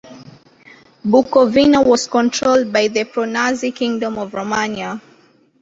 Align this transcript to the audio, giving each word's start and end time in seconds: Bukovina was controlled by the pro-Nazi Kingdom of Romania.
Bukovina 1.05 1.83
was 1.85 2.07
controlled 2.07 2.73
by 2.73 2.87
the 2.87 3.03
pro-Nazi 3.03 3.71
Kingdom 3.71 4.17
of 4.17 4.33
Romania. 4.33 4.99